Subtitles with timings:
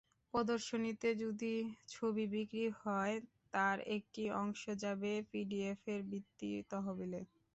[0.33, 1.53] প্রদর্শনীতে যদি
[1.87, 3.15] ছবি বিক্রি হয়,
[3.53, 7.21] তার একটি অংশ যাবে পিডিএফের বৃত্তি তহবিলে।